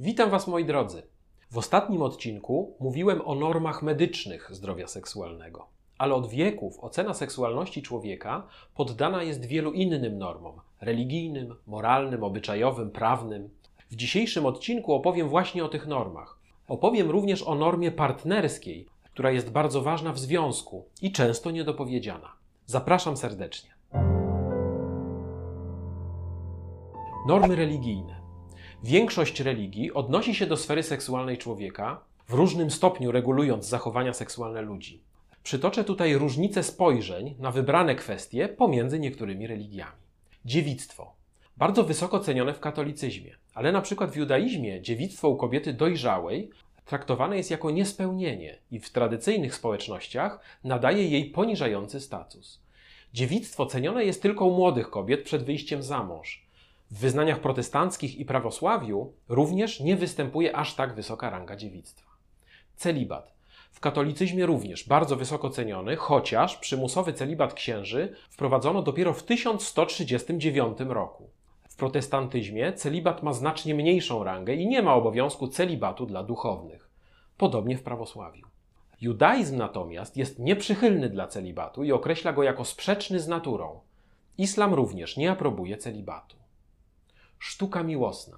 Witam 0.00 0.30
Was 0.30 0.46
moi 0.46 0.64
drodzy. 0.64 1.02
W 1.50 1.58
ostatnim 1.58 2.02
odcinku 2.02 2.76
mówiłem 2.80 3.20
o 3.24 3.34
normach 3.34 3.82
medycznych 3.82 4.48
zdrowia 4.52 4.86
seksualnego, 4.86 5.66
ale 5.98 6.14
od 6.14 6.28
wieków 6.28 6.78
ocena 6.80 7.14
seksualności 7.14 7.82
człowieka 7.82 8.46
poddana 8.74 9.22
jest 9.22 9.44
wielu 9.44 9.72
innym 9.72 10.18
normom 10.18 10.60
religijnym, 10.80 11.54
moralnym, 11.66 12.24
obyczajowym, 12.24 12.90
prawnym. 12.90 13.50
W 13.90 13.96
dzisiejszym 13.96 14.46
odcinku 14.46 14.94
opowiem 14.94 15.28
właśnie 15.28 15.64
o 15.64 15.68
tych 15.68 15.86
normach. 15.86 16.38
Opowiem 16.68 17.10
również 17.10 17.42
o 17.42 17.54
normie 17.54 17.90
partnerskiej, 17.90 18.86
która 19.04 19.30
jest 19.30 19.50
bardzo 19.50 19.82
ważna 19.82 20.12
w 20.12 20.18
związku 20.18 20.84
i 21.02 21.12
często 21.12 21.50
niedopowiedziana. 21.50 22.32
Zapraszam 22.66 23.16
serdecznie. 23.16 23.70
Normy 27.26 27.56
religijne. 27.56 28.27
Większość 28.84 29.40
religii 29.40 29.92
odnosi 29.92 30.34
się 30.34 30.46
do 30.46 30.56
sfery 30.56 30.82
seksualnej 30.82 31.38
człowieka, 31.38 32.00
w 32.28 32.32
różnym 32.32 32.70
stopniu 32.70 33.12
regulując 33.12 33.66
zachowania 33.66 34.12
seksualne 34.12 34.62
ludzi. 34.62 35.02
Przytoczę 35.42 35.84
tutaj 35.84 36.14
różnice 36.14 36.62
spojrzeń 36.62 37.34
na 37.38 37.50
wybrane 37.50 37.94
kwestie 37.94 38.48
pomiędzy 38.48 38.98
niektórymi 38.98 39.46
religiami. 39.46 40.02
Dziewictwo. 40.44 41.14
Bardzo 41.56 41.84
wysoko 41.84 42.20
cenione 42.20 42.54
w 42.54 42.60
katolicyzmie, 42.60 43.36
ale 43.54 43.72
na 43.72 43.80
przykład 43.80 44.10
w 44.10 44.16
judaizmie 44.16 44.82
dziewictwo 44.82 45.28
u 45.28 45.36
kobiety 45.36 45.72
dojrzałej 45.72 46.50
traktowane 46.84 47.36
jest 47.36 47.50
jako 47.50 47.70
niespełnienie 47.70 48.58
i 48.70 48.80
w 48.80 48.90
tradycyjnych 48.90 49.54
społecznościach 49.54 50.40
nadaje 50.64 51.08
jej 51.08 51.30
poniżający 51.30 52.00
status. 52.00 52.62
Dziewictwo 53.14 53.66
cenione 53.66 54.04
jest 54.04 54.22
tylko 54.22 54.46
u 54.46 54.56
młodych 54.56 54.90
kobiet 54.90 55.22
przed 55.22 55.44
wyjściem 55.44 55.82
za 55.82 56.04
mąż. 56.04 56.47
W 56.90 56.98
wyznaniach 56.98 57.40
protestanckich 57.40 58.18
i 58.18 58.24
prawosławiu 58.24 59.12
również 59.28 59.80
nie 59.80 59.96
występuje 59.96 60.56
aż 60.56 60.74
tak 60.74 60.94
wysoka 60.94 61.30
ranga 61.30 61.56
dziewictwa. 61.56 62.10
Celibat. 62.76 63.32
W 63.70 63.80
katolicyzmie 63.80 64.46
również 64.46 64.88
bardzo 64.88 65.16
wysoko 65.16 65.50
ceniony, 65.50 65.96
chociaż 65.96 66.56
przymusowy 66.56 67.12
celibat 67.12 67.54
księży 67.54 68.14
wprowadzono 68.30 68.82
dopiero 68.82 69.12
w 69.12 69.22
1139 69.22 70.78
roku. 70.80 71.30
W 71.68 71.76
protestantyzmie 71.76 72.72
celibat 72.72 73.22
ma 73.22 73.32
znacznie 73.32 73.74
mniejszą 73.74 74.24
rangę 74.24 74.54
i 74.54 74.66
nie 74.66 74.82
ma 74.82 74.94
obowiązku 74.94 75.48
celibatu 75.48 76.06
dla 76.06 76.22
duchownych. 76.22 76.90
Podobnie 77.36 77.76
w 77.76 77.82
prawosławiu. 77.82 78.46
Judaizm 79.00 79.56
natomiast 79.56 80.16
jest 80.16 80.38
nieprzychylny 80.38 81.08
dla 81.08 81.26
celibatu 81.26 81.84
i 81.84 81.92
określa 81.92 82.32
go 82.32 82.42
jako 82.42 82.64
sprzeczny 82.64 83.20
z 83.20 83.28
naturą. 83.28 83.80
Islam 84.38 84.74
również 84.74 85.16
nie 85.16 85.30
aprobuje 85.30 85.76
celibatu. 85.76 86.36
Sztuka 87.38 87.82
miłosna. 87.82 88.36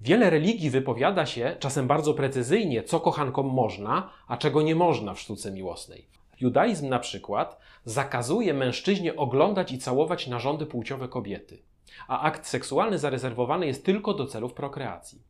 Wiele 0.00 0.30
religii 0.30 0.70
wypowiada 0.70 1.26
się, 1.26 1.56
czasem 1.58 1.86
bardzo 1.86 2.14
precyzyjnie, 2.14 2.82
co 2.82 3.00
kochankom 3.00 3.46
można, 3.46 4.10
a 4.28 4.36
czego 4.36 4.62
nie 4.62 4.74
można 4.74 5.14
w 5.14 5.20
sztuce 5.20 5.52
miłosnej. 5.52 6.08
Judaizm 6.40 6.88
na 6.88 6.98
przykład 6.98 7.58
zakazuje 7.84 8.54
mężczyźnie 8.54 9.16
oglądać 9.16 9.72
i 9.72 9.78
całować 9.78 10.26
narządy 10.26 10.66
płciowe 10.66 11.08
kobiety, 11.08 11.62
a 12.08 12.20
akt 12.20 12.46
seksualny 12.46 12.98
zarezerwowany 12.98 13.66
jest 13.66 13.84
tylko 13.84 14.14
do 14.14 14.26
celów 14.26 14.52
prokreacji. 14.52 15.22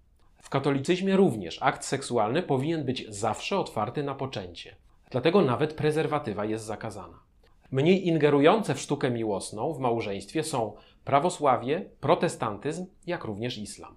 W 0.43 0.49
katolicyzmie 0.49 1.17
również 1.17 1.63
akt 1.63 1.85
seksualny 1.85 2.43
powinien 2.43 2.85
być 2.85 3.07
zawsze 3.09 3.59
otwarty 3.59 4.03
na 4.03 4.15
poczęcie. 4.15 4.77
Dlatego 5.11 5.43
nawet 5.43 5.75
prezerwatywa 5.75 6.45
jest 6.45 6.65
zakazana. 6.65 7.30
Mniej 7.71 8.09
ingerujące 8.09 8.75
w 8.75 8.81
sztukę 8.81 9.11
miłosną 9.11 9.73
w 9.73 9.79
małżeństwie 9.79 10.43
są 10.45 10.73
prawosławie, 11.05 11.85
protestantyzm, 12.01 12.87
jak 13.07 13.25
również 13.25 13.59
islam. 13.59 13.95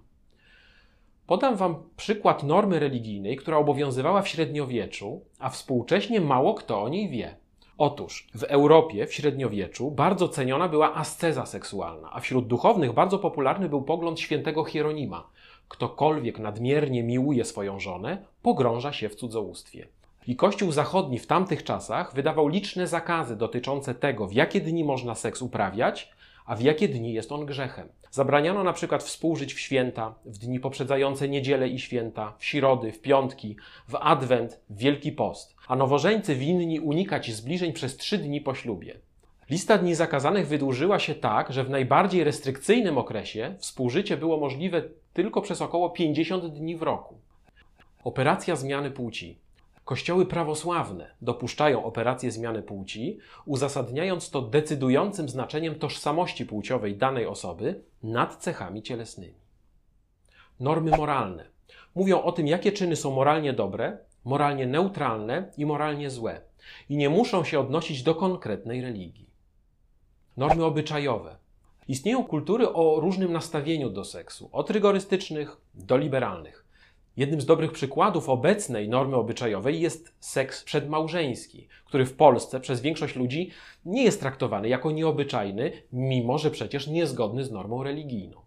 Podam 1.26 1.56
Wam 1.56 1.76
przykład 1.96 2.42
normy 2.42 2.78
religijnej, 2.78 3.36
która 3.36 3.56
obowiązywała 3.56 4.22
w 4.22 4.28
średniowieczu, 4.28 5.20
a 5.38 5.48
współcześnie 5.50 6.20
mało 6.20 6.54
kto 6.54 6.82
o 6.82 6.88
niej 6.88 7.08
wie. 7.08 7.36
Otóż 7.78 8.28
w 8.34 8.42
Europie 8.42 9.06
w 9.06 9.14
średniowieczu 9.14 9.90
bardzo 9.90 10.28
ceniona 10.28 10.68
była 10.68 10.94
asceza 10.94 11.46
seksualna, 11.46 12.10
a 12.12 12.20
wśród 12.20 12.46
duchownych 12.46 12.92
bardzo 12.92 13.18
popularny 13.18 13.68
był 13.68 13.82
pogląd 13.82 14.20
świętego 14.20 14.64
Hieronima. 14.64 15.28
Ktokolwiek 15.68 16.38
nadmiernie 16.38 17.02
miłuje 17.02 17.44
swoją 17.44 17.80
żonę, 17.80 18.24
pogrąża 18.42 18.92
się 18.92 19.08
w 19.08 19.14
cudzołóstwie. 19.14 19.88
I 20.26 20.36
Kościół 20.36 20.72
Zachodni 20.72 21.18
w 21.18 21.26
tamtych 21.26 21.64
czasach 21.64 22.14
wydawał 22.14 22.48
liczne 22.48 22.86
zakazy 22.86 23.36
dotyczące 23.36 23.94
tego, 23.94 24.26
w 24.26 24.32
jakie 24.32 24.60
dni 24.60 24.84
można 24.84 25.14
seks 25.14 25.42
uprawiać, 25.42 26.10
a 26.46 26.56
w 26.56 26.60
jakie 26.60 26.88
dni 26.88 27.12
jest 27.12 27.32
on 27.32 27.46
grzechem. 27.46 27.88
Zabraniano 28.10 28.64
na 28.64 28.72
przykład 28.72 29.02
współżyć 29.02 29.54
w 29.54 29.60
święta, 29.60 30.14
w 30.24 30.38
dni 30.38 30.60
poprzedzające 30.60 31.28
niedzielę 31.28 31.68
i 31.68 31.78
święta, 31.78 32.34
w 32.38 32.44
środy, 32.44 32.92
w 32.92 33.00
piątki, 33.00 33.56
w 33.88 33.96
adwent, 34.00 34.60
w 34.70 34.76
Wielki 34.76 35.12
Post, 35.12 35.56
a 35.68 35.76
nowożeńcy 35.76 36.34
winni 36.34 36.80
unikać 36.80 37.32
zbliżeń 37.32 37.72
przez 37.72 37.96
trzy 37.96 38.18
dni 38.18 38.40
po 38.40 38.54
ślubie. 38.54 38.96
Lista 39.50 39.78
dni 39.78 39.94
zakazanych 39.94 40.48
wydłużyła 40.48 40.98
się 40.98 41.14
tak, 41.14 41.52
że 41.52 41.64
w 41.64 41.70
najbardziej 41.70 42.24
restrykcyjnym 42.24 42.98
okresie 42.98 43.54
współżycie 43.58 44.16
było 44.16 44.36
możliwe 44.36 44.82
tylko 45.12 45.40
przez 45.40 45.62
około 45.62 45.90
50 45.90 46.46
dni 46.46 46.76
w 46.76 46.82
roku. 46.82 47.18
Operacja 48.04 48.56
zmiany 48.56 48.90
płci. 48.90 49.43
Kościoły 49.84 50.26
prawosławne 50.26 51.14
dopuszczają 51.22 51.84
operację 51.84 52.30
zmiany 52.30 52.62
płci, 52.62 53.18
uzasadniając 53.46 54.30
to 54.30 54.42
decydującym 54.42 55.28
znaczeniem 55.28 55.74
tożsamości 55.74 56.46
płciowej 56.46 56.96
danej 56.96 57.26
osoby 57.26 57.82
nad 58.02 58.36
cechami 58.36 58.82
cielesnymi. 58.82 59.34
Normy 60.60 60.90
moralne 60.90 61.44
mówią 61.94 62.22
o 62.22 62.32
tym, 62.32 62.46
jakie 62.46 62.72
czyny 62.72 62.96
są 62.96 63.10
moralnie 63.10 63.52
dobre, 63.52 63.98
moralnie 64.24 64.66
neutralne 64.66 65.52
i 65.56 65.66
moralnie 65.66 66.10
złe, 66.10 66.40
i 66.88 66.96
nie 66.96 67.10
muszą 67.10 67.44
się 67.44 67.60
odnosić 67.60 68.02
do 68.02 68.14
konkretnej 68.14 68.82
religii. 68.82 69.30
Normy 70.36 70.64
obyczajowe. 70.64 71.36
Istnieją 71.88 72.24
kultury 72.24 72.72
o 72.72 73.00
różnym 73.00 73.32
nastawieniu 73.32 73.90
do 73.90 74.04
seksu, 74.04 74.48
od 74.52 74.70
rygorystycznych 74.70 75.56
do 75.74 75.96
liberalnych. 75.96 76.63
Jednym 77.16 77.40
z 77.40 77.46
dobrych 77.46 77.72
przykładów 77.72 78.28
obecnej 78.28 78.88
normy 78.88 79.16
obyczajowej 79.16 79.80
jest 79.80 80.14
seks 80.20 80.64
przedmałżeński, 80.64 81.68
który 81.84 82.06
w 82.06 82.16
Polsce 82.16 82.60
przez 82.60 82.80
większość 82.80 83.16
ludzi 83.16 83.50
nie 83.84 84.04
jest 84.04 84.20
traktowany 84.20 84.68
jako 84.68 84.90
nieobyczajny, 84.90 85.72
mimo 85.92 86.38
że 86.38 86.50
przecież 86.50 86.86
niezgodny 86.86 87.44
z 87.44 87.50
normą 87.50 87.82
religijną. 87.82 88.40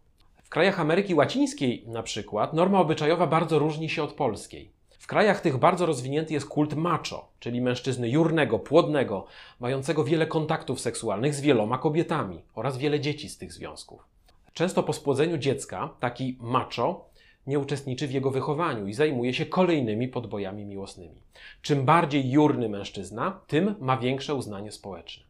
W 0.44 0.50
krajach 0.50 0.80
Ameryki 0.80 1.16
Łacińskiej 1.16 1.84
na 1.88 2.04
przykład 2.04 2.54
norma 2.54 2.80
obyczajowa 2.80 3.28
bardzo 3.28 3.60
różni 3.60 3.90
się 3.90 4.04
od 4.04 4.14
polskiej. 4.14 4.72
W 5.00 5.08
krajach 5.08 5.42
tych 5.42 5.58
bardzo 5.58 5.86
rozwinięty 5.86 6.34
jest 6.34 6.46
kult 6.46 6.76
macho, 6.76 7.30
czyli 7.40 7.62
mężczyzny 7.62 8.10
jurnego, 8.10 8.60
płodnego, 8.60 9.26
mającego 9.60 10.04
wiele 10.04 10.28
kontaktów 10.28 10.80
seksualnych 10.80 11.36
z 11.36 11.42
wieloma 11.42 11.78
kobietami 11.78 12.42
oraz 12.56 12.78
wiele 12.78 13.00
dzieci 13.00 13.30
z 13.30 13.38
tych 13.38 13.54
związków. 13.54 14.08
Często 14.54 14.84
po 14.84 14.94
spłodzeniu 14.94 15.38
dziecka 15.38 15.90
taki 16.00 16.38
macho 16.40 17.10
nie 17.48 17.60
uczestniczy 17.60 18.08
w 18.08 18.12
jego 18.12 18.32
wychowaniu 18.32 18.88
i 18.88 18.94
zajmuje 18.94 19.34
się 19.34 19.46
kolejnymi 19.46 20.08
podbojami 20.08 20.66
miłosnymi. 20.66 21.22
Czym 21.62 21.86
bardziej 21.86 22.32
jurny 22.32 22.70
mężczyzna, 22.70 23.40
tym 23.48 23.76
ma 23.80 23.98
większe 23.98 24.36
uznanie 24.36 24.72
społeczne. 24.72 25.24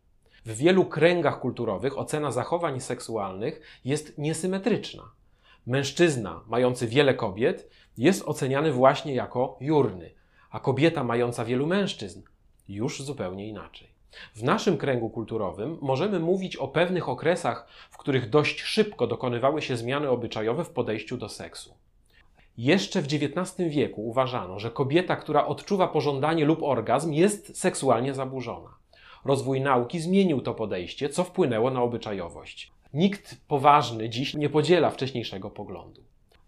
W 0.46 0.58
wielu 0.58 0.86
kręgach 0.86 1.40
kulturowych 1.40 1.98
ocena 1.98 2.32
zachowań 2.32 2.80
seksualnych 2.80 3.62
jest 3.86 4.18
niesymetryczna. 4.18 5.04
Mężczyzna 5.66 6.42
mający 6.48 6.88
wiele 6.88 7.14
kobiet 7.14 7.70
jest 7.98 8.24
oceniany 8.28 8.72
właśnie 8.72 9.16
jako 9.16 9.58
jurny, 9.62 10.12
a 10.52 10.60
kobieta 10.60 11.04
mająca 11.04 11.46
wielu 11.46 11.68
mężczyzn 11.68 12.22
już 12.70 13.02
zupełnie 13.04 13.48
inaczej. 13.48 13.88
W 14.36 14.44
naszym 14.44 14.78
kręgu 14.78 15.10
kulturowym 15.10 15.78
możemy 15.82 16.20
mówić 16.20 16.56
o 16.56 16.68
pewnych 16.68 17.10
okresach, 17.10 17.68
w 17.90 17.98
których 17.98 18.30
dość 18.30 18.62
szybko 18.62 19.08
dokonywały 19.08 19.62
się 19.62 19.78
zmiany 19.78 20.10
obyczajowe 20.10 20.64
w 20.64 20.70
podejściu 20.70 21.18
do 21.18 21.30
seksu. 21.30 21.74
Jeszcze 22.57 23.01
w 23.01 23.06
XIX 23.06 23.69
wieku 23.69 24.07
uważano, 24.07 24.59
że 24.59 24.71
kobieta, 24.71 25.15
która 25.15 25.45
odczuwa 25.45 25.88
pożądanie 25.88 26.45
lub 26.45 26.63
orgazm, 26.63 27.13
jest 27.13 27.59
seksualnie 27.59 28.13
zaburzona. 28.13 28.69
Rozwój 29.25 29.62
nauki 29.62 30.00
zmienił 30.00 30.42
to 30.42 30.54
podejście, 30.54 31.09
co 31.09 31.24
wpłynęło 31.24 31.71
na 31.71 31.81
obyczajowość. 31.81 32.71
Nikt 32.94 33.38
poważny 33.48 34.09
dziś 34.09 34.33
nie 34.33 34.50
podziela 34.50 34.89
wcześniejszego 34.89 35.50
poglądu. 35.50 36.01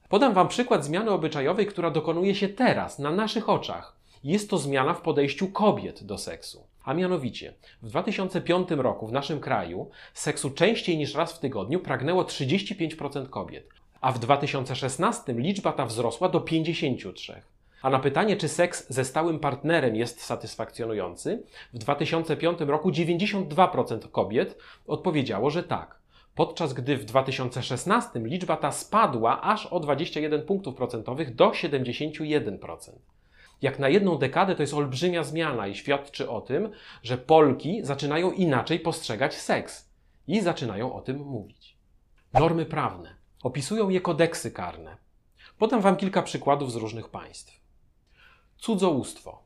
Podam 0.10 0.34
Wam 0.34 0.48
przykład 0.48 0.86
zmiany 0.86 1.12
obyczajowej, 1.12 1.66
która 1.66 1.92
dokonuje 1.92 2.36
się 2.36 2.48
teraz, 2.48 3.00
na 3.00 3.12
naszych 3.12 3.50
oczach. 3.50 3.96
Jest 4.24 4.50
to 4.50 4.58
zmiana 4.58 4.94
w 4.94 5.02
podejściu 5.02 5.48
kobiet 5.48 6.04
do 6.04 6.18
seksu. 6.18 6.64
A 6.84 6.94
mianowicie, 6.94 7.54
w 7.82 7.90
2005 7.90 8.72
roku 8.72 9.08
w 9.08 9.12
naszym 9.12 9.40
kraju 9.40 9.90
seksu 10.14 10.52
częściej 10.52 10.98
niż 10.98 11.16
raz 11.16 11.34
w 11.34 11.40
tygodniu 11.40 11.80
pragnęło 11.80 12.24
35% 12.24 13.30
kobiet, 13.30 13.70
a 14.02 14.12
w 14.12 14.20
2016 14.20 15.34
liczba 15.34 15.72
ta 15.72 15.86
wzrosła 15.86 16.30
do 16.30 16.42
53. 16.42 17.42
A 17.82 17.90
na 17.90 18.00
pytanie, 18.00 18.38
czy 18.38 18.48
seks 18.48 18.90
ze 18.90 19.06
stałym 19.06 19.40
partnerem 19.40 19.96
jest 19.96 20.22
satysfakcjonujący, 20.22 21.44
w 21.74 21.78
2005 21.78 22.60
roku 22.60 22.92
92% 22.92 24.12
kobiet 24.12 24.58
odpowiedziało, 24.88 25.50
że 25.50 25.64
tak. 25.64 26.00
podczas 26.36 26.74
gdy 26.74 26.98
w 26.98 27.06
2016 27.06 28.20
liczba 28.20 28.58
ta 28.58 28.72
spadła 28.72 29.42
aż 29.42 29.66
o 29.66 29.80
21 29.80 30.42
punktów 30.42 30.76
procentowych 30.76 31.36
do 31.36 31.50
71%. 31.50 32.92
Jak 33.62 33.80
na 33.80 33.90
jedną 33.90 34.18
dekadę 34.18 34.56
to 34.56 34.64
jest 34.64 34.74
olbrzymia 34.74 35.24
zmiana 35.24 35.68
i 35.68 35.76
świadczy 35.76 36.30
o 36.30 36.42
tym, 36.42 36.72
że 37.04 37.18
Polki 37.18 37.80
zaczynają 37.84 38.32
inaczej 38.32 38.80
postrzegać 38.80 39.36
seks 39.36 39.90
i 40.28 40.42
zaczynają 40.42 40.94
o 40.94 41.02
tym 41.02 41.18
mówić. 41.18 41.78
Normy 42.34 42.66
prawne. 42.66 43.19
Opisują 43.44 43.90
je 43.90 44.02
kodeksy 44.02 44.52
karne. 44.52 44.98
Podam 45.58 45.82
Wam 45.82 45.96
kilka 45.96 46.22
przykładów 46.22 46.72
z 46.72 46.76
różnych 46.76 47.10
państw. 47.10 47.62
Cudzołóstwo. 48.58 49.44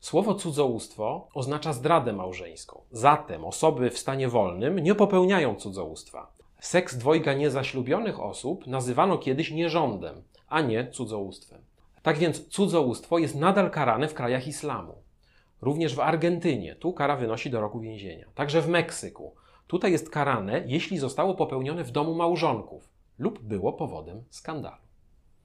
Słowo 0.00 0.34
cudzołóstwo 0.34 1.28
oznacza 1.34 1.72
zdradę 1.72 2.12
małżeńską. 2.12 2.80
Zatem 2.90 3.44
osoby 3.44 3.90
w 3.90 3.98
stanie 3.98 4.28
wolnym 4.28 4.78
nie 4.78 4.94
popełniają 4.94 5.54
cudzołóstwa. 5.54 6.32
Seks 6.60 6.96
dwojga 6.96 7.34
niezaślubionych 7.34 8.20
osób 8.20 8.66
nazywano 8.66 9.18
kiedyś 9.18 9.50
nierządem, 9.50 10.22
a 10.48 10.60
nie 10.60 10.90
cudzołóstwem. 10.90 11.62
Tak 12.02 12.18
więc 12.18 12.48
cudzołóstwo 12.48 13.18
jest 13.18 13.34
nadal 13.34 13.70
karane 13.70 14.08
w 14.08 14.14
krajach 14.14 14.46
islamu. 14.46 14.94
Również 15.62 15.94
w 15.94 16.00
Argentynie, 16.00 16.74
tu 16.74 16.92
kara 16.92 17.16
wynosi 17.16 17.50
do 17.50 17.60
roku 17.60 17.80
więzienia. 17.80 18.26
Także 18.34 18.62
w 18.62 18.68
Meksyku. 18.68 19.34
Tutaj 19.66 19.92
jest 19.92 20.10
karane, 20.10 20.64
jeśli 20.66 20.98
zostało 20.98 21.34
popełnione 21.34 21.84
w 21.84 21.90
domu 21.90 22.14
małżonków 22.14 22.93
lub 23.18 23.42
było 23.42 23.72
powodem 23.72 24.24
skandalu. 24.30 24.82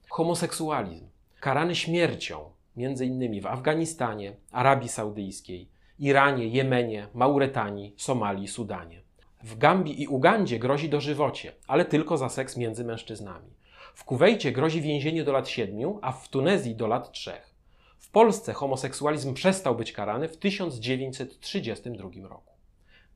Homoseksualizm. 0.10 1.08
Karany 1.40 1.76
śmiercią, 1.76 2.52
innymi 2.76 3.42
w 3.42 3.46
Afganistanie, 3.46 4.36
Arabii 4.52 4.90
Saudyjskiej, 4.90 5.70
Iranie, 6.00 6.48
Jemenie, 6.48 7.08
Mauretanii, 7.14 7.94
Somalii, 7.98 8.48
Sudanie. 8.48 9.02
W 9.44 9.58
Gambii 9.58 10.02
i 10.02 10.08
Ugandzie 10.08 10.60
grozi 10.60 10.90
dożywocie, 10.90 11.54
ale 11.68 11.86
tylko 11.86 12.18
za 12.18 12.30
seks 12.30 12.58
między 12.58 12.86
mężczyznami. 12.86 13.50
W 13.96 14.04
Kuwejcie 14.04 14.52
grozi 14.52 14.82
więzienie 14.82 15.24
do 15.24 15.32
lat 15.32 15.50
7, 15.50 16.00
a 16.02 16.12
w 16.12 16.30
Tunezji 16.30 16.76
do 16.76 16.88
lat 16.88 17.12
3. 17.12 17.32
W 18.00 18.12
Polsce 18.12 18.54
homoseksualizm 18.54 19.34
przestał 19.34 19.76
być 19.76 19.92
karany 19.92 20.28
w 20.28 20.38
1932 20.38 22.28
roku. 22.28 22.54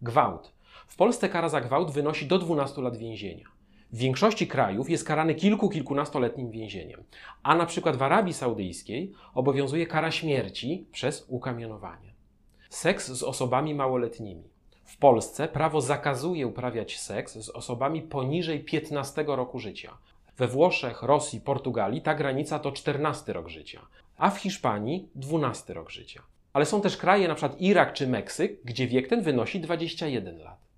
Gwałt. 0.02 0.54
W 0.88 0.96
Polsce 0.96 1.30
kara 1.30 1.50
za 1.50 1.62
gwałt 1.62 1.92
wynosi 1.92 2.28
do 2.28 2.40
12 2.40 2.82
lat 2.82 2.98
więzienia. 2.98 3.46
W 3.94 3.98
większości 3.98 4.48
krajów 4.48 4.90
jest 4.90 5.08
karany 5.08 5.36
kilku, 5.36 5.70
kilkunastoletnim 5.70 6.52
więzieniem, 6.52 7.04
a 7.44 7.56
na 7.56 7.66
przykład 7.66 7.96
w 7.96 8.04
Arabii 8.04 8.34
Saudyjskiej 8.34 9.12
obowiązuje 9.34 9.88
kara 9.88 10.12
śmierci 10.12 10.86
przez 10.92 11.26
ukamienowanie. 11.28 12.14
Seks 12.70 13.12
z 13.12 13.24
osobami 13.24 13.76
małoletnimi. 13.76 14.44
W 14.86 14.98
Polsce 14.98 15.48
prawo 15.48 15.82
zakazuje 15.82 16.48
uprawiać 16.48 17.00
seks 17.00 17.38
z 17.38 17.50
osobami 17.50 18.02
poniżej 18.02 18.64
15 18.64 19.24
roku 19.28 19.60
życia. 19.60 19.98
We 20.38 20.48
Włoszech, 20.48 21.04
Rosji, 21.04 21.42
Portugalii 21.42 22.02
ta 22.02 22.16
granica 22.16 22.60
to 22.60 22.72
14 22.72 23.34
rok 23.34 23.50
życia, 23.50 23.82
a 24.18 24.30
w 24.30 24.38
Hiszpanii 24.38 25.10
12 25.16 25.74
rok 25.74 25.90
życia. 25.90 26.22
Ale 26.54 26.66
są 26.66 26.82
też 26.82 26.98
kraje, 26.98 27.26
np. 27.26 27.50
Irak 27.60 27.94
czy 27.94 28.08
Meksyk, 28.08 28.64
gdzie 28.64 28.88
wiek 28.88 29.08
ten 29.08 29.22
wynosi 29.22 29.60
21 29.60 30.40
lat. 30.40 30.73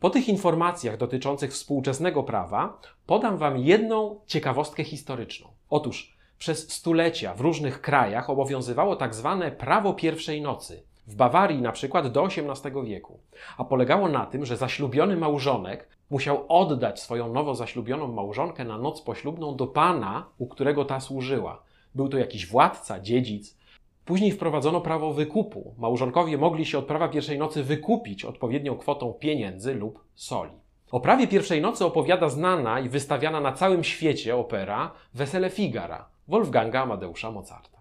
Po 0.00 0.10
tych 0.10 0.28
informacjach 0.28 0.96
dotyczących 0.96 1.52
współczesnego 1.52 2.22
prawa 2.22 2.78
podam 3.06 3.38
Wam 3.38 3.58
jedną 3.58 4.20
ciekawostkę 4.26 4.84
historyczną. 4.84 5.48
Otóż 5.70 6.16
przez 6.38 6.72
stulecia 6.72 7.34
w 7.34 7.40
różnych 7.40 7.80
krajach 7.80 8.30
obowiązywało 8.30 8.96
tak 8.96 9.14
zwane 9.14 9.52
prawo 9.52 9.94
pierwszej 9.94 10.42
nocy. 10.42 10.82
W 11.06 11.14
Bawarii 11.14 11.62
na 11.62 11.72
przykład 11.72 12.12
do 12.12 12.24
XVIII 12.24 12.84
wieku. 12.84 13.20
A 13.56 13.64
polegało 13.64 14.08
na 14.08 14.26
tym, 14.26 14.46
że 14.46 14.56
zaślubiony 14.56 15.16
małżonek 15.16 15.88
musiał 16.10 16.44
oddać 16.48 17.00
swoją 17.00 17.32
nowo 17.32 17.54
zaślubioną 17.54 18.08
małżonkę 18.08 18.64
na 18.64 18.78
noc 18.78 19.02
poślubną 19.02 19.56
do 19.56 19.66
pana, 19.66 20.26
u 20.38 20.46
którego 20.46 20.84
ta 20.84 21.00
służyła. 21.00 21.62
Był 21.94 22.08
to 22.08 22.18
jakiś 22.18 22.46
władca, 22.46 23.00
dziedzic, 23.00 23.58
Później 24.08 24.32
wprowadzono 24.32 24.80
prawo 24.80 25.12
wykupu. 25.12 25.74
Małżonkowie 25.78 26.38
mogli 26.38 26.66
się 26.66 26.78
od 26.78 26.86
prawa 26.86 27.08
pierwszej 27.08 27.38
nocy 27.38 27.64
wykupić 27.64 28.24
odpowiednią 28.24 28.76
kwotą 28.76 29.12
pieniędzy 29.12 29.74
lub 29.74 30.04
soli. 30.14 30.52
O 30.90 31.00
prawie 31.00 31.26
pierwszej 31.26 31.60
nocy 31.60 31.84
opowiada 31.84 32.28
znana 32.28 32.80
i 32.80 32.88
wystawiana 32.88 33.40
na 33.40 33.52
całym 33.52 33.84
świecie 33.84 34.36
opera 34.36 34.92
Wesele 35.14 35.50
Figara 35.50 36.08
Wolfganga 36.28 36.82
Amadeusza 36.82 37.30
Mozarta. 37.30 37.78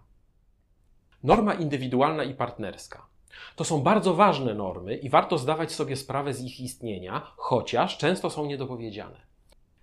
Norma 1.23 1.53
indywidualna 1.53 2.23
i 2.23 2.33
partnerska. 2.33 3.07
To 3.55 3.63
są 3.63 3.81
bardzo 3.81 4.13
ważne 4.13 4.53
normy 4.53 4.95
i 4.95 5.09
warto 5.09 5.37
zdawać 5.37 5.71
sobie 5.71 5.95
sprawę 5.95 6.33
z 6.33 6.43
ich 6.43 6.59
istnienia, 6.59 7.21
chociaż 7.35 7.97
często 7.97 8.29
są 8.29 8.45
niedopowiedziane. 8.45 9.26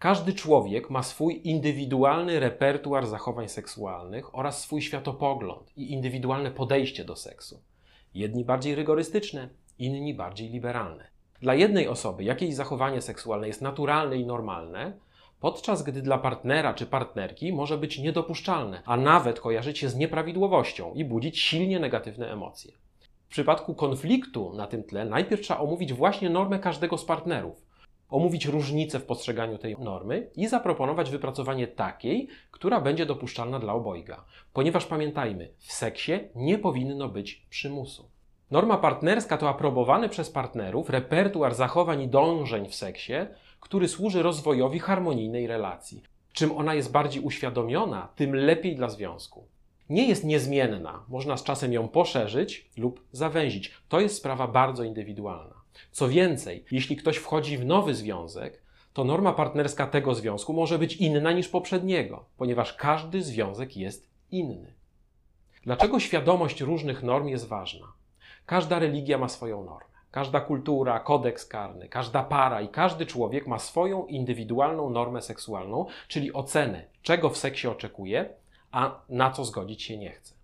Każdy 0.04 0.32
człowiek 0.32 0.90
ma 0.90 1.02
swój 1.02 1.40
indywidualny 1.44 2.40
repertuar 2.40 3.06
zachowań 3.06 3.48
seksualnych 3.48 4.34
oraz 4.34 4.62
swój 4.62 4.82
światopogląd 4.82 5.72
i 5.76 5.92
indywidualne 5.92 6.50
podejście 6.50 7.04
do 7.04 7.16
seksu. 7.16 7.60
Jedni 8.14 8.44
bardziej 8.44 8.74
rygorystyczne, 8.74 9.48
inni 9.78 10.14
bardziej 10.14 10.48
liberalne. 10.48 11.04
Dla 11.40 11.54
jednej 11.54 11.88
osoby 11.88 12.24
jakieś 12.24 12.54
zachowanie 12.54 13.00
seksualne 13.00 13.46
jest 13.46 13.62
naturalne 13.62 14.16
i 14.16 14.26
normalne, 14.26 14.92
podczas 15.40 15.82
gdy 15.82 16.02
dla 16.02 16.18
partnera 16.18 16.74
czy 16.74 16.86
partnerki 16.86 17.52
może 17.52 17.78
być 17.78 17.98
niedopuszczalne, 17.98 18.82
a 18.84 18.96
nawet 18.96 19.40
kojarzyć 19.40 19.78
się 19.78 19.88
z 19.88 19.96
nieprawidłowością 19.96 20.94
i 20.94 21.04
budzić 21.04 21.38
silnie 21.38 21.80
negatywne 21.80 22.32
emocje. 22.32 22.72
W 23.26 23.28
przypadku 23.28 23.74
konfliktu 23.74 24.52
na 24.52 24.66
tym 24.66 24.82
tle 24.82 25.04
najpierw 25.04 25.42
trzeba 25.42 25.60
omówić 25.60 25.92
właśnie 25.92 26.30
normę 26.30 26.58
każdego 26.58 26.98
z 26.98 27.04
partnerów 27.04 27.63
omówić 28.14 28.46
różnice 28.46 28.98
w 28.98 29.04
postrzeganiu 29.04 29.58
tej 29.58 29.76
normy 29.78 30.30
i 30.36 30.48
zaproponować 30.48 31.10
wypracowanie 31.10 31.66
takiej, 31.66 32.28
która 32.50 32.80
będzie 32.80 33.06
dopuszczalna 33.06 33.58
dla 33.58 33.72
obojga. 33.72 34.24
Ponieważ 34.52 34.86
pamiętajmy, 34.86 35.50
w 35.58 35.72
seksie 35.72 36.12
nie 36.34 36.58
powinno 36.58 37.08
być 37.08 37.46
przymusu. 37.50 38.08
Norma 38.50 38.78
partnerska 38.78 39.36
to 39.38 39.48
aprobowany 39.48 40.08
przez 40.08 40.30
partnerów 40.30 40.90
repertuar 40.90 41.54
zachowań 41.54 42.02
i 42.02 42.08
dążeń 42.08 42.68
w 42.68 42.74
seksie, 42.74 43.12
który 43.60 43.88
służy 43.88 44.22
rozwojowi 44.22 44.78
harmonijnej 44.78 45.46
relacji. 45.46 46.02
Czym 46.32 46.52
ona 46.52 46.74
jest 46.74 46.92
bardziej 46.92 47.22
uświadomiona, 47.22 48.08
tym 48.16 48.34
lepiej 48.34 48.76
dla 48.76 48.88
związku. 48.88 49.46
Nie 49.90 50.08
jest 50.08 50.24
niezmienna, 50.24 51.04
można 51.08 51.36
z 51.36 51.44
czasem 51.44 51.72
ją 51.72 51.88
poszerzyć 51.88 52.70
lub 52.76 53.04
zawęzić. 53.12 53.72
To 53.88 54.00
jest 54.00 54.16
sprawa 54.16 54.48
bardzo 54.48 54.84
indywidualna. 54.84 55.63
Co 55.90 56.08
więcej, 56.08 56.64
jeśli 56.70 56.96
ktoś 56.96 57.16
wchodzi 57.16 57.58
w 57.58 57.64
nowy 57.64 57.94
związek, 57.94 58.62
to 58.92 59.04
norma 59.04 59.32
partnerska 59.32 59.86
tego 59.86 60.14
związku 60.14 60.52
może 60.52 60.78
być 60.78 60.96
inna 60.96 61.32
niż 61.32 61.48
poprzedniego, 61.48 62.24
ponieważ 62.36 62.74
każdy 62.74 63.22
związek 63.22 63.76
jest 63.76 64.10
inny. 64.30 64.74
Dlaczego 65.62 66.00
świadomość 66.00 66.60
różnych 66.60 67.02
norm 67.02 67.28
jest 67.28 67.48
ważna? 67.48 67.92
Każda 68.46 68.78
religia 68.78 69.18
ma 69.18 69.28
swoją 69.28 69.64
normę. 69.64 69.94
Każda 70.10 70.40
kultura, 70.40 71.00
kodeks 71.00 71.46
karny, 71.46 71.88
każda 71.88 72.22
para 72.22 72.60
i 72.60 72.68
każdy 72.68 73.06
człowiek 73.06 73.46
ma 73.46 73.58
swoją 73.58 74.06
indywidualną 74.06 74.90
normę 74.90 75.22
seksualną, 75.22 75.86
czyli 76.08 76.32
ocenę, 76.32 76.84
czego 77.02 77.30
w 77.30 77.36
seksie 77.36 77.68
oczekuje, 77.68 78.34
a 78.70 79.00
na 79.08 79.30
co 79.30 79.44
zgodzić 79.44 79.82
się 79.82 79.96
nie 79.96 80.10
chce. 80.10 80.34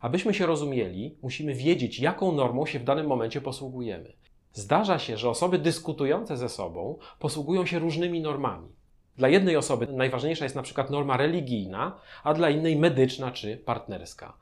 Abyśmy 0.00 0.34
się 0.34 0.46
rozumieli, 0.46 1.16
musimy 1.22 1.54
wiedzieć, 1.54 1.98
jaką 1.98 2.32
normą 2.32 2.66
się 2.66 2.78
w 2.78 2.84
danym 2.84 3.06
momencie 3.06 3.40
posługujemy. 3.40 4.12
Zdarza 4.58 4.98
się, 4.98 5.16
że 5.16 5.30
osoby 5.30 5.58
dyskutujące 5.58 6.36
ze 6.36 6.48
sobą 6.48 6.98
posługują 7.18 7.66
się 7.66 7.78
różnymi 7.78 8.20
normami. 8.20 8.68
Dla 9.16 9.28
jednej 9.28 9.56
osoby 9.56 9.86
najważniejsza 9.86 10.44
jest 10.44 10.56
na 10.56 10.62
przykład 10.62 10.90
norma 10.90 11.16
religijna, 11.16 12.00
a 12.24 12.34
dla 12.34 12.50
innej 12.50 12.76
medyczna 12.76 13.30
czy 13.30 13.56
partnerska. 13.56 14.32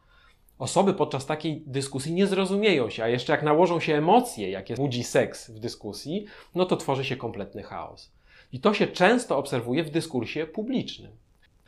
Osoby 0.58 0.94
podczas 0.94 1.26
takiej 1.26 1.62
dyskusji 1.66 2.14
nie 2.14 2.26
zrozumieją 2.26 2.90
się, 2.90 3.04
a 3.04 3.08
jeszcze 3.08 3.32
jak 3.32 3.42
nałożą 3.42 3.80
się 3.80 3.94
emocje, 3.94 4.50
jakie 4.50 4.74
budzi 4.74 5.04
seks 5.04 5.50
w 5.50 5.58
dyskusji, 5.58 6.26
no 6.54 6.64
to 6.64 6.76
tworzy 6.76 7.04
się 7.04 7.16
kompletny 7.16 7.62
chaos. 7.62 8.12
I 8.52 8.60
to 8.60 8.74
się 8.74 8.86
często 8.86 9.38
obserwuje 9.38 9.84
w 9.84 9.90
dyskursie 9.90 10.46
publicznym. 10.46 11.12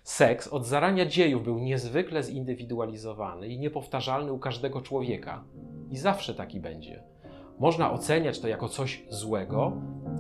Seks 0.02 0.48
od 0.48 0.66
zarania 0.66 1.06
dziejów 1.06 1.44
był 1.44 1.58
niezwykle 1.58 2.22
zindywidualizowany 2.22 3.48
i 3.48 3.58
niepowtarzalny 3.58 4.32
u 4.32 4.38
każdego 4.38 4.82
człowieka. 4.82 5.44
I 5.90 5.96
zawsze 5.96 6.34
taki 6.34 6.60
będzie. 6.60 7.02
Można 7.58 7.92
oceniać 7.92 8.40
to 8.40 8.48
jako 8.48 8.68
coś 8.68 9.02
złego 9.10 9.72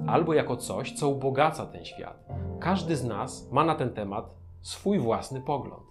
albo 0.06 0.34
jako 0.34 0.56
coś, 0.56 0.92
co 0.92 1.08
ubogaca 1.08 1.66
ten 1.66 1.84
świat. 1.84 2.24
Każdy 2.60 2.96
z 2.96 3.04
nas 3.04 3.48
ma 3.50 3.64
na 3.64 3.74
ten 3.74 3.90
temat 3.90 4.30
swój 4.60 4.98
własny 4.98 5.40
pogląd. 5.40 5.82